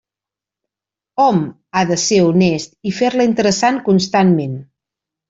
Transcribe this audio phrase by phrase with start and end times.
[1.25, 1.43] Hom
[1.73, 4.57] ha de ser honest i fer-la interessant constantment.